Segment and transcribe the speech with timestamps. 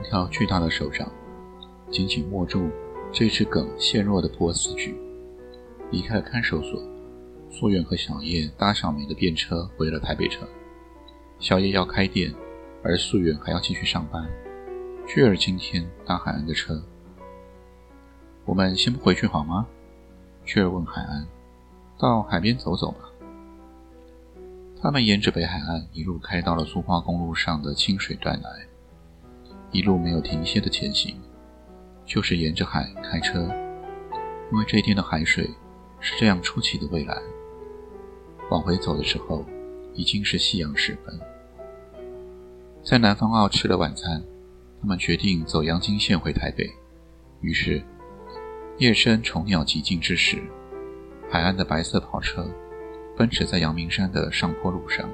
[0.00, 1.10] 藤条巨大的手掌
[1.90, 2.70] 紧紧握住
[3.12, 4.94] 这只梗陷弱的波斯菊，
[5.90, 6.80] 离开了看守所。
[7.50, 10.46] 素媛和小叶搭小梅的便车回了台北城。
[11.40, 12.32] 小叶要开店，
[12.82, 14.26] 而素媛还要继续上班。
[15.06, 16.80] 巨儿今天搭海安的车。
[18.44, 19.66] 我们先不回去好吗？
[20.44, 21.26] 巨儿问海安
[21.98, 22.98] ：“到海边走走吧。”
[24.80, 28.48] 他们沿着北海岸一路开到了苏花公路上的清水断崖。
[29.72, 31.14] 一路没有停歇的前行，
[32.04, 33.48] 就是沿着海开车，
[34.50, 35.48] 因为这一天的海水
[36.00, 37.16] 是这样出奇的蔚蓝。
[38.50, 39.44] 往回走的时候，
[39.94, 41.20] 已经是夕阳时分。
[42.82, 44.20] 在南方澳吃了晚餐，
[44.80, 46.68] 他们决定走阳金线回台北。
[47.40, 47.80] 于是，
[48.78, 50.42] 夜深虫鸟寂静之时，
[51.30, 52.50] 海岸的白色跑车
[53.16, 55.08] 奔驰在阳明山的上坡路上。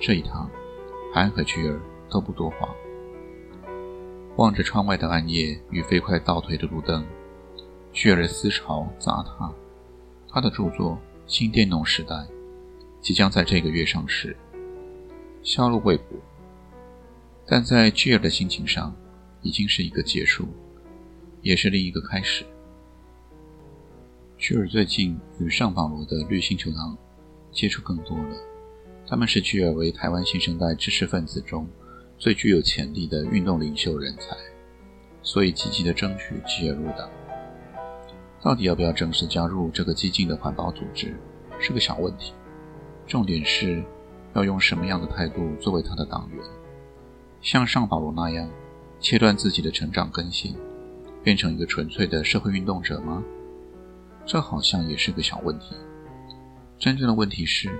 [0.00, 0.50] 这一趟，
[1.14, 2.74] 海岸和菊儿都不多话。
[4.36, 7.06] 望着窗外的暗夜与飞快倒退的路灯，
[7.90, 9.50] 巨儿思潮砸他。
[10.28, 10.92] 他的著作
[11.26, 12.14] 《新电动时代》
[13.00, 14.36] 即将在这个月上市，
[15.42, 16.16] 销路未卜。
[17.46, 18.94] 但在巨儿的心情上，
[19.40, 20.46] 已经是一个结束，
[21.40, 22.44] 也是另一个开始。
[24.36, 26.94] 巨儿最近与上保罗的绿星球堂
[27.52, 28.36] 接触更多了，
[29.08, 31.66] 他们是巨儿为台湾新生代知识分子中。
[32.18, 34.34] 最具有潜力的运动领袖人才，
[35.22, 37.10] 所以积极的争取吉尔入党。
[38.42, 41.14] 到底要不要正式加入这个激进的环保组织，
[41.58, 42.32] 是个小问题。
[43.06, 43.84] 重点是
[44.34, 46.42] 要用什么样的态度作为他的党员？
[47.42, 48.48] 像上保罗那样
[48.98, 50.56] 切断自己的成长根系，
[51.22, 53.22] 变成一个纯粹的社会运动者吗？
[54.24, 55.76] 这好像也是个小问题。
[56.78, 57.70] 真正的问题是，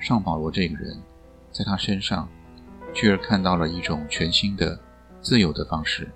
[0.00, 1.00] 上保罗这个人，
[1.52, 2.28] 在他身上。
[2.96, 4.80] 巨儿看到了一种全新的、
[5.20, 6.10] 自由的方式，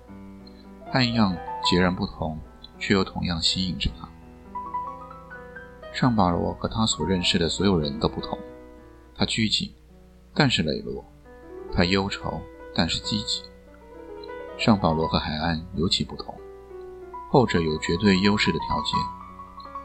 [0.91, 2.39] 看样截然不同，
[2.79, 4.09] 却又同样吸引着他。
[5.93, 8.35] 上保罗和他所认识的所有人都不同，
[9.15, 9.71] 他拘谨，
[10.33, 11.05] 但是磊落；
[11.71, 12.41] 他忧愁，
[12.73, 13.43] 但是积极。
[14.57, 16.33] 上保罗和海岸尤其不同，
[17.29, 18.99] 后者有绝对优势的条件，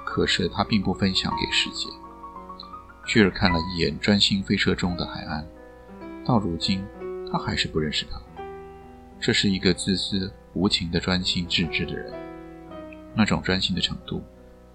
[0.06, 1.90] 可是他并不分享给世界。
[3.06, 5.46] 巨儿看了一眼专心飞车中的海岸。
[6.26, 6.84] 到如今，
[7.30, 8.20] 他还是不认识他。
[9.20, 12.12] 这是一个自私无情的专心致志的人，
[13.14, 14.20] 那种专心的程度，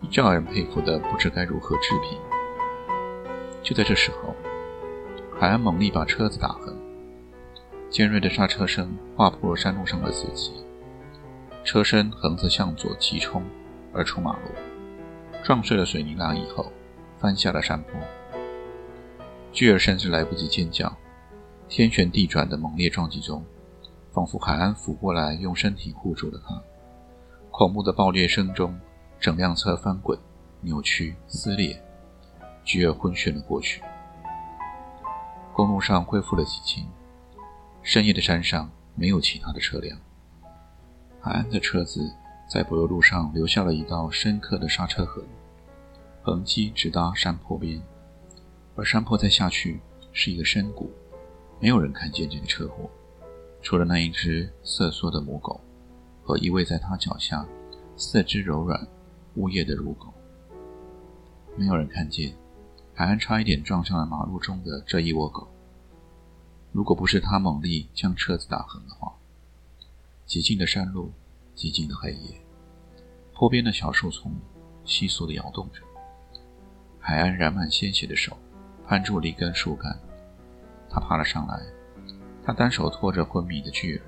[0.09, 2.17] 叫人佩服的不知该如何置评。
[3.61, 4.33] 就在这时候，
[5.37, 6.73] 海安猛力把车子打横，
[7.89, 10.51] 尖锐的刹车声划破了山路上的死寂，
[11.65, 13.43] 车身横着向左急冲
[13.91, 14.51] 而出马路，
[15.43, 16.71] 撞碎了水泥栏以后，
[17.19, 17.99] 翻下了山坡。
[19.51, 20.95] 巨儿甚至来不及尖叫。
[21.71, 23.41] 天旋地转的猛烈撞击中，
[24.11, 26.61] 仿佛海安俯过来用身体护住了他。
[27.49, 28.77] 恐怖的爆裂声中，
[29.21, 30.19] 整辆车翻滚、
[30.59, 31.81] 扭曲、撕裂，
[32.65, 33.81] 巨儿昏眩了过去。
[35.53, 36.85] 公路上恢复了寂静，
[37.81, 39.97] 深夜的山上没有其他的车辆。
[41.21, 42.13] 海安的车子
[42.49, 45.23] 在柏油路上留下了一道深刻的刹车痕，
[46.21, 47.81] 痕迹直达山坡边，
[48.75, 49.79] 而山坡再下去
[50.11, 50.91] 是一个深谷。
[51.61, 52.89] 没有人看见这个车祸，
[53.61, 55.61] 除了那一只瑟缩的母狗
[56.23, 57.45] 和依偎在它脚下、
[57.95, 58.87] 四肢柔软、
[59.35, 60.11] 呜咽的乳狗。
[61.55, 62.35] 没有人看见
[62.95, 65.47] 海安差一点撞上了马路中的这一窝狗。
[66.71, 69.13] 如果不是他猛力将车子打横的话，
[70.27, 71.11] 寂静的山路，
[71.55, 72.41] 寂静的黑夜，
[73.35, 74.33] 坡边的小树丛
[74.83, 75.83] 窸窣地摇动着。
[76.97, 78.35] 海安染满鲜血的手
[78.87, 79.99] 攀住了一根树干。
[80.93, 81.57] 他爬了上来，
[82.43, 84.03] 他单手托着昏迷的巨儿，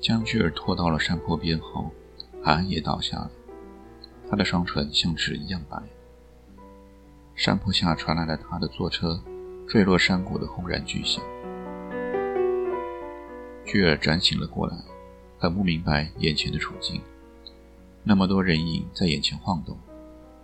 [0.00, 1.92] 将巨儿拖到了山坡边后，
[2.42, 3.30] 海安也倒下了，
[4.30, 5.76] 他的双唇像纸一样白。
[7.34, 9.22] 山坡下传来了他的坐车
[9.68, 11.22] 坠落山谷的轰然巨响。
[13.66, 14.74] 巨儿转醒了过来，
[15.38, 17.02] 很不明白眼前的处境，
[18.02, 19.78] 那么多人影在眼前晃动，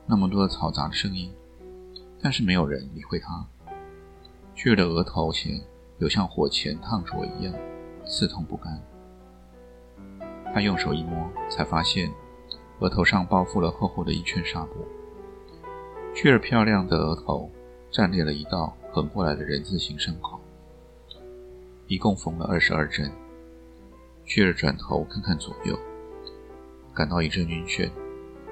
[0.07, 1.33] 那么多嘈杂的声音，
[2.21, 3.47] 但是没有人理会他。
[4.67, 5.61] 旭儿的额头前
[5.99, 7.55] 有像火钳烫着一样，
[8.05, 8.83] 刺痛不甘。
[10.53, 12.13] 他用手一摸，才发现
[12.81, 14.85] 额头上包覆了厚厚的一圈纱布。
[16.17, 17.49] 旭儿漂亮的额头
[17.93, 20.41] 站裂了一道横过来的人字形伤口，
[21.87, 23.09] 一共缝了二十二针。
[24.25, 25.79] 旭儿转头看看左右，
[26.93, 27.89] 感到一阵晕眩。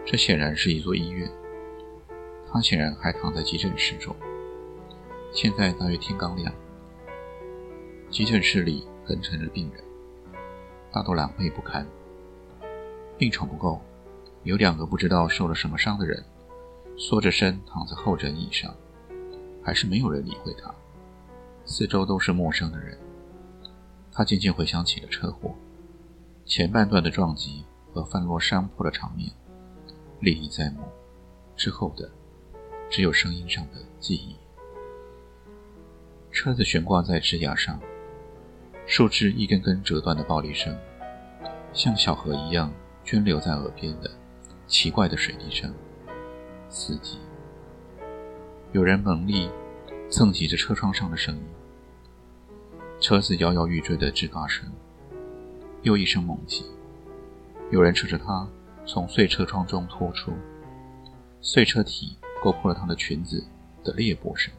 [0.07, 1.29] 这显然是一座医院，
[2.53, 4.15] 他显然还躺在急诊室中。
[5.35, 6.55] 现在大约天刚亮，
[8.09, 9.83] 急诊室里横陈着病人，
[10.93, 11.85] 大都狼狈不堪。
[13.19, 13.83] 病床不够，
[14.45, 16.25] 有两个不知道受了什么伤的人，
[16.97, 18.73] 缩着身躺在候诊椅上，
[19.61, 20.73] 还是没有人理会他。
[21.65, 22.97] 四周都是陌生的人。
[24.13, 25.53] 他渐渐回想起了车祸，
[26.45, 29.33] 前半段的撞击和翻落山坡的场面。
[30.21, 30.85] 历历在目，
[31.57, 32.09] 之后的
[32.89, 34.37] 只有声音上的记忆。
[36.35, 37.81] 车子悬挂在枝桠上，
[38.87, 40.77] 树枝一根根折断的爆裂声，
[41.73, 42.73] 像小河一样
[43.05, 44.11] 涓流在耳边的
[44.67, 45.73] 奇怪的水滴声。
[46.69, 47.21] 司机，
[48.73, 49.49] 有人猛力
[50.11, 51.43] 蹭击着车窗上的声音，
[53.01, 54.69] 车子摇摇欲坠的吱嘎声，
[55.83, 56.67] 又一声猛击，
[57.71, 58.47] 有人扯着他。
[58.87, 60.33] 从碎车窗中拖出，
[61.41, 63.43] 碎车体勾破了她的裙子
[63.83, 64.53] 的裂波声。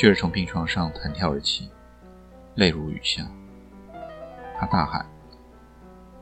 [0.00, 1.68] 却是从病床上弹跳而起，
[2.54, 3.22] 泪如雨下。
[4.58, 5.04] 他大喊：“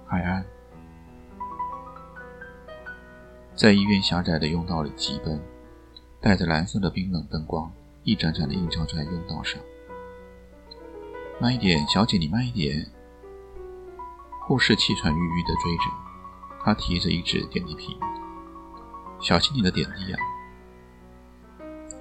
[0.05, 0.45] 海安！”
[3.55, 5.41] 在医院狭窄的甬道里疾奔，
[6.21, 7.71] 带着蓝色的冰冷灯光，
[8.03, 9.63] 一盏盏的映照在甬道上。
[11.41, 12.85] 慢一点，小姐，你慢一点。
[14.49, 15.85] 护士气喘吁吁地追着。
[16.65, 17.97] 他提着一只点滴瓶，
[19.21, 20.19] 小心你的点滴啊！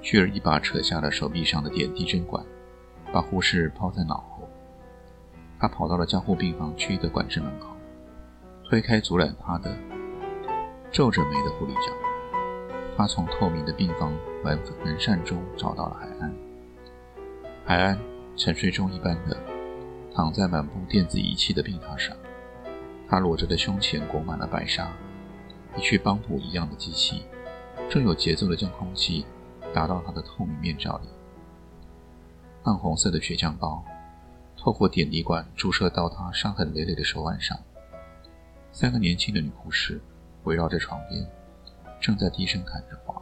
[0.01, 2.43] 巨儿一把扯下了手臂上的点滴针管，
[3.11, 4.47] 把护士抛在脑后。
[5.59, 7.75] 他跑到了加护病房区域的管制门口，
[8.69, 9.75] 推开阻拦他的
[10.91, 11.93] 皱着眉的护理长。
[12.95, 14.11] 他从透明的病房
[14.43, 16.33] 门门扇中找到了海安。
[17.65, 17.99] 海安
[18.35, 19.37] 沉睡中一般的
[20.15, 22.15] 躺在满布电子仪器的病榻上。
[23.09, 24.91] 他裸着的胸前裹满了白纱，
[25.77, 27.23] 一具帮补一样的机器，
[27.89, 29.25] 正有节奏的将空气
[29.73, 31.07] 打到他的透明面罩里。
[32.63, 33.83] 暗红色的血浆包
[34.57, 37.57] 透过点滴管注射到他伤痕累累的手腕上。
[38.71, 40.01] 三个年轻的女护士
[40.43, 41.25] 围绕着床边，
[41.99, 43.21] 正在低声谈着话。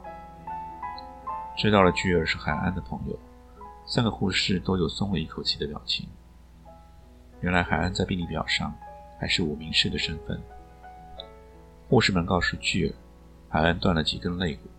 [1.58, 3.18] 知道了巨儿是海安的朋友，
[3.86, 6.08] 三个护士都有松了一口气的表情。
[7.42, 8.74] 原来海安在病历表上。
[9.18, 10.38] 还是无名氏的身份。
[11.88, 12.94] 护士们告诉巨儿，
[13.48, 14.70] 海安断了几根肋骨，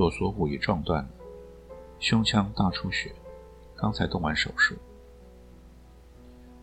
[0.00, 1.10] 左锁骨也撞断了，
[1.98, 3.14] 胸腔大出血，
[3.76, 4.74] 刚才动完手术，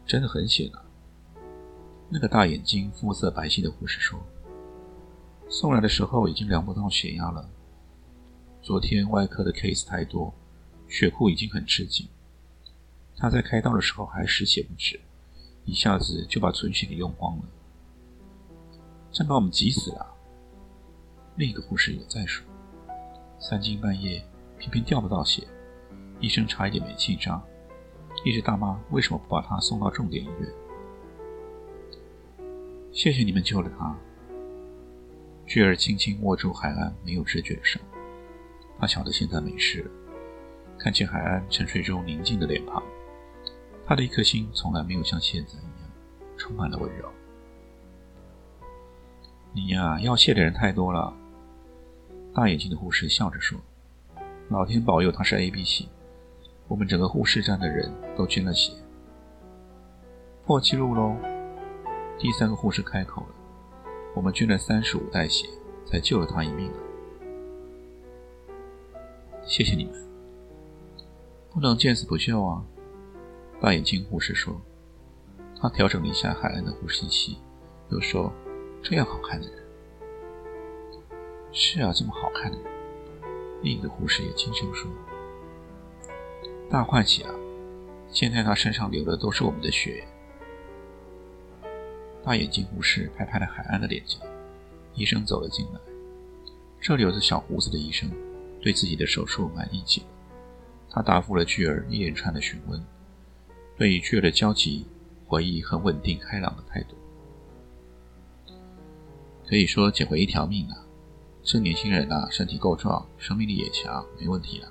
[0.07, 0.81] 真的很险啊！
[2.09, 4.19] 那个大眼睛、肤色白皙的护士说
[5.47, 7.47] ：“送来的时候已经量不到血压了。
[8.63, 10.33] 昨天外科的 case 太多，
[10.87, 12.07] 血库已经很吃紧。
[13.15, 14.99] 他在开刀的时候还失血不止。”
[15.63, 17.43] 一下子就把存血给用光了，
[19.11, 20.15] 真把我们急死了。
[21.35, 22.43] 另一个护士也在说
[23.39, 24.23] ：“三更半夜
[24.57, 25.47] 偏偏掉不到血，
[26.19, 27.41] 医生差一点没气炸，
[28.25, 30.49] 一直大骂为什么不把他送到重点医院。”
[32.91, 33.95] 谢谢你们救了他。
[35.45, 37.79] 巨儿轻轻握住海安没有知觉的手，
[38.79, 39.91] 他晓得现在没事了。
[40.79, 42.83] 看见海安沉睡中宁静的脸庞。
[43.85, 45.89] 他的一颗心从来没有像现在一样
[46.37, 47.09] 充满了温柔。
[49.53, 51.13] 你呀，要谢的人太多了。
[52.37, 53.59] 大眼睛的护士笑着说
[54.49, 55.89] ：“老天保佑，他是 A、B 型，
[56.67, 58.73] 我们整个护士站的人都捐了血，
[60.45, 61.15] 破纪录喽！”
[62.19, 63.29] 第三个护士开口了
[64.13, 65.47] ：“我们捐了三十五袋血，
[65.87, 66.71] 才救了他一命！
[69.43, 69.93] 谢谢你们，
[71.51, 72.63] 不能见死不救啊！”
[73.59, 74.61] 大眼睛护士说
[75.59, 77.39] ：“他调整了一下海岸的呼吸器，
[77.89, 78.31] 又说
[78.83, 79.66] ：‘这样好看的人，
[81.59, 82.57] 是啊，这么好看的。’
[83.63, 84.87] 另一个护士也轻声说
[86.69, 87.33] ：‘大欢喜啊！
[88.11, 90.05] 现在他身上流的都是我们的血。’
[92.23, 94.19] 大眼睛护士拍拍了海岸的脸颊。
[94.93, 95.79] 医生走了进来，
[96.79, 98.07] 这留着小胡子的医生
[98.61, 100.07] 对自己的手术满意极了。
[100.91, 102.79] 他答复了巨儿一连串的询问。”
[103.75, 104.85] 对于巨儿的焦急，
[105.25, 106.95] 回忆很稳定开朗的态度，
[109.47, 110.85] 可以说捡回一条命啊！
[111.49, 114.67] 这年轻人啊，身体够壮，生命力也强，没问题的。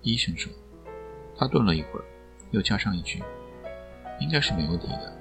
[0.00, 0.52] 医生说。
[1.36, 2.04] 他顿了一会儿，
[2.52, 3.20] 又加上一句
[4.20, 5.18] ：“应该是没问题的。”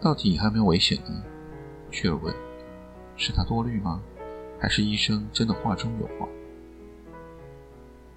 [0.00, 1.22] 到底还没有危险呢？
[1.90, 2.34] 雀儿问
[3.18, 4.00] ：“是他多虑吗？
[4.58, 6.26] 还是医生真的话中有话？”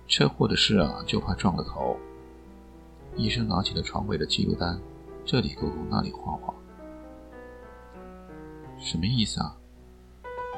[0.07, 1.97] 车祸的事啊，就怕撞了头。
[3.17, 4.79] 医生拿起了床尾的记录单，
[5.25, 6.53] 这里勾勾，那里画画。
[8.77, 9.56] 什么意思啊？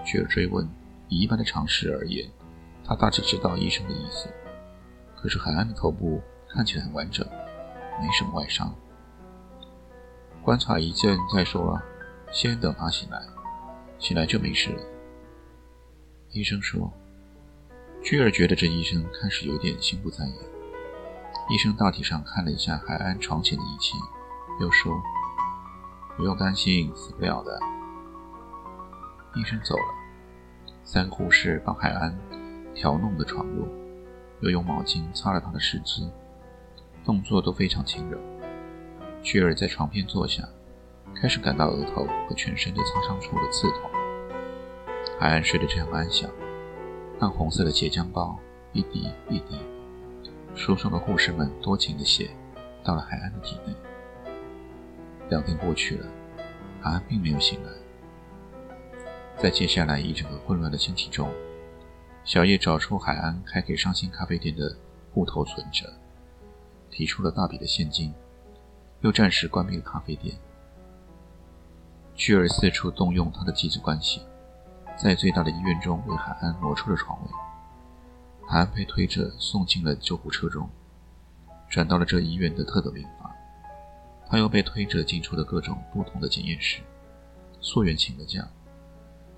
[0.05, 0.67] 屈尔追问。
[1.07, 2.29] 以一般的常识而言，
[2.85, 4.29] 他大致知道医生的意思。
[5.15, 7.27] 可是海安的头部看起来很完整，
[7.99, 8.73] 没什么外伤。
[10.43, 11.83] 观察一阵再说啊，
[12.31, 13.21] 先等他醒来，
[13.97, 14.81] 醒来就没事了。
[16.31, 16.91] 医生说。
[18.01, 20.35] 居尔觉得这医生开始有点心不在焉。
[21.49, 23.93] 医生大体上看了一下海安床前的仪器，
[24.61, 24.97] 又说
[26.15, 27.59] ：“不用担心，死不了的。”
[29.35, 29.83] 医生走了，
[30.83, 32.17] 三个护士帮海安
[32.73, 33.67] 调弄的床褥。
[34.41, 36.09] 又用毛巾擦了他的四肢，
[37.03, 38.17] 动作都非常轻柔。
[39.21, 40.47] 屈尔在床边坐下，
[41.13, 43.91] 开始感到额头和全身的擦伤处的刺痛。
[45.19, 46.31] 海安睡得这样安详，
[47.19, 48.39] 暗红色的血浆包
[48.71, 49.59] 一滴一滴，
[50.55, 52.29] 疏松的护士们多情的血
[52.81, 53.73] 到了海安的体内。
[55.29, 56.07] 两天过去了，
[56.79, 57.69] 海安并没有醒来。
[59.41, 61.31] 在接下来一整个混乱的星期中。
[62.25, 64.75] 小叶找出海安开给伤心咖啡店的
[65.13, 65.85] 户头存折，
[66.91, 68.13] 提出了大笔的现金，
[68.99, 70.35] 又暂时关闭了咖啡店。
[72.15, 74.21] 屈尔四处动用他的机子关系，
[74.97, 77.29] 在最大的医院中为海安挪出了床位。
[78.45, 80.69] 海安被推着送进了救护车中，
[81.69, 83.31] 转到了这医院的特等病房。
[84.29, 86.81] 他又被推着进出了各种不同的检验室。
[87.61, 88.47] 溯源请了假，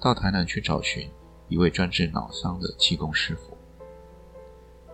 [0.02, 1.10] 到台南去找寻。
[1.48, 3.58] 一位专治脑伤的气功师傅。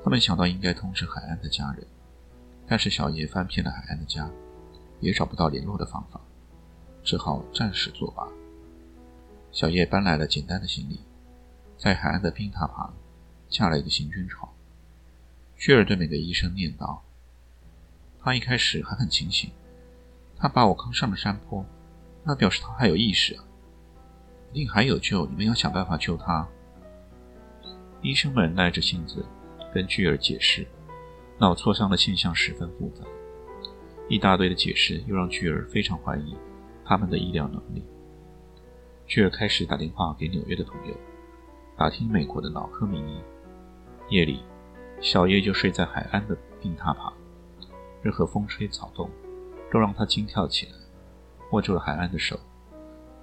[0.03, 1.85] 他们想到应该通知海安的家人，
[2.67, 4.27] 但是小叶翻遍了海安的家，
[4.99, 6.19] 也找不到联络的方法，
[7.03, 8.27] 只好暂时作罢。
[9.51, 10.99] 小叶搬来了简单的行李，
[11.77, 12.91] 在海岸的冰塔旁
[13.47, 14.51] 架了一个行军床。
[15.57, 16.97] 薛尔对每个医生念叨
[18.19, 19.51] ：“他一开始还很清醒，
[20.35, 21.63] 他把我扛上了山坡，
[22.23, 23.43] 那表示他还有意识啊。”
[24.51, 26.47] 一定还有救，你们要想办法救他。
[28.01, 29.25] 医生们耐着性子
[29.73, 30.65] 跟巨儿解释，
[31.37, 33.03] 脑挫伤的现象十分复杂，
[34.07, 36.35] 一大堆的解释又让巨儿非常怀疑
[36.85, 37.83] 他们的医疗能力。
[39.05, 40.95] 巨儿开始打电话给纽约的朋友，
[41.75, 43.17] 打听美国的脑科名医。
[44.09, 44.41] 夜里，
[45.01, 47.13] 小叶就睡在海安的病榻旁，
[48.01, 49.09] 任何风吹草动
[49.71, 50.71] 都让他惊跳起来，
[51.51, 52.39] 握住了海安的手，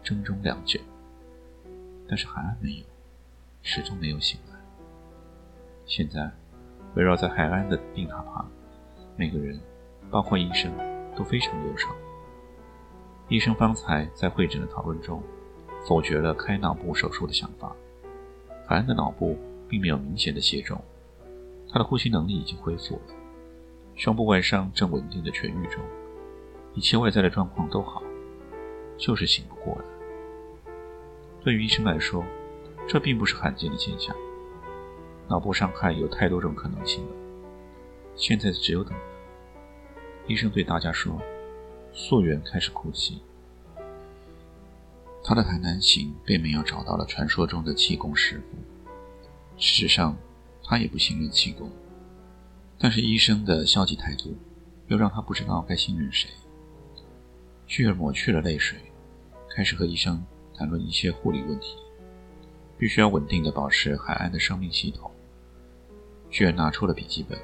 [0.02, 0.78] 怔中良久。
[2.08, 2.84] 但是海安没有，
[3.62, 4.58] 始终没有醒来。
[5.86, 6.30] 现在，
[6.94, 8.48] 围绕在海安的病榻旁，
[9.16, 9.58] 每个人，
[10.10, 10.72] 包括医生，
[11.16, 11.90] 都非常忧伤。
[13.28, 15.22] 医生方才在会诊的讨论中，
[15.86, 17.74] 否决了开脑部手术的想法。
[18.66, 19.36] 海安的脑部
[19.68, 20.78] 并没有明显的血肿，
[21.70, 23.14] 他的呼吸能力已经恢复了，
[23.94, 25.82] 胸部外伤正稳定的痊愈中，
[26.74, 28.02] 一切外在的状况都好，
[28.98, 29.93] 就是醒不过来。
[31.44, 32.24] 对于医生来说，
[32.88, 34.16] 这并不是罕见的现象。
[35.28, 37.12] 脑部伤害有太多种可能性了，
[38.16, 38.94] 现在只有等。
[40.26, 41.20] 医生对大家说
[41.92, 43.20] ：“溯源开始哭泣。
[45.22, 48.56] 他的台南行并没有找到了传说中的气功师傅。
[49.58, 50.16] 事实上，
[50.62, 51.70] 他也不信任气功。
[52.78, 54.34] 但是医生的消极态度，
[54.88, 56.30] 又让他不知道该信任谁。
[57.66, 58.78] 旭儿抹去了泪水，
[59.54, 60.24] 开始和医生。
[60.56, 61.76] 谈论一些护理问题，
[62.78, 65.10] 必须要稳定的保持海岸的生命系统。
[66.30, 67.38] 居然拿出了笔记本，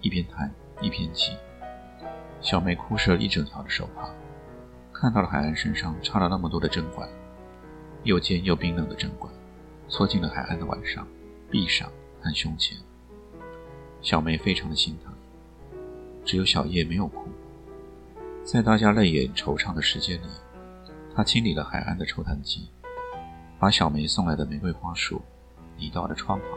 [0.00, 1.32] 一边谈一边记。
[2.40, 4.08] 小梅哭湿了一整条的手帕，
[4.92, 7.08] 看到了海岸身上插了那么多的针管，
[8.04, 9.32] 又尖又冰冷的针管，
[9.88, 11.06] 戳进了海岸的晚上、
[11.50, 12.76] 臂上和胸前。
[14.00, 15.12] 小梅非常的心疼，
[16.24, 17.28] 只有小叶没有哭。
[18.44, 20.26] 在大家泪眼惆怅的时间里。
[21.18, 22.70] 他清理了海岸的抽痰机，
[23.58, 25.20] 把小梅送来的玫瑰花束
[25.76, 26.48] 移到了窗旁，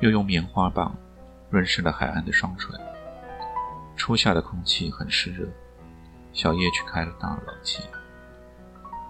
[0.00, 0.94] 又用棉花棒
[1.48, 2.78] 润湿了海岸的双唇。
[3.96, 5.48] 初夏的空气很湿热，
[6.34, 7.82] 小叶去开了大冷气，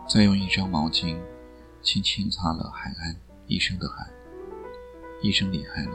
[0.09, 1.19] 再用一张毛巾
[1.83, 3.17] 轻轻擦了海岸
[3.49, 4.09] 医生的汗。
[5.21, 5.91] 医生离开了，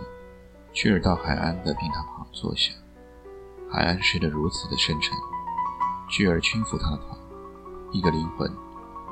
[0.74, 2.74] 屈尔到海岸的病榻旁坐下。
[3.72, 5.18] 海岸睡得如此的深沉，
[6.10, 7.23] 屈尔轻抚他的头。
[7.94, 8.52] 一个灵魂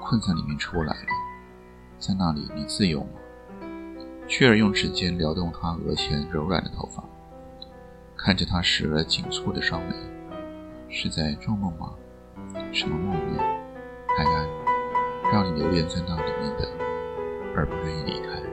[0.01, 1.07] 困在里面出来了，
[1.99, 3.09] 在那里你自由吗？
[4.27, 7.03] 雀儿用指尖撩动他额前柔软的头发，
[8.17, 9.95] 看着他时而紧蹙的双眉，
[10.89, 11.93] 是在做梦吗？
[12.73, 13.43] 什么梦呢？
[14.17, 14.47] 海安，
[15.31, 16.67] 让你留恋在那里面的，
[17.55, 18.50] 而不愿意离开。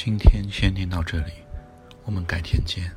[0.00, 1.32] 今天先听到这里，
[2.04, 2.88] 我们改天见。